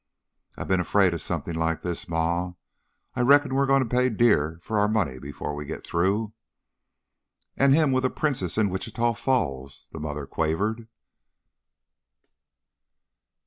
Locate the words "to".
3.87-3.95